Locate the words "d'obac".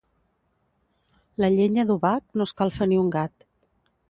1.91-2.27